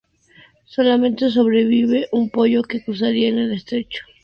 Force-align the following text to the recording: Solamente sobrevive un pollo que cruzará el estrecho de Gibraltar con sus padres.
Solamente 0.65 1.29
sobrevive 1.29 2.07
un 2.11 2.31
pollo 2.31 2.63
que 2.63 2.83
cruzará 2.83 3.11
el 3.11 3.53
estrecho 3.53 3.53
de 3.53 3.53
Gibraltar 3.53 3.83
con 3.83 3.91
sus 3.91 4.01
padres. 4.07 4.15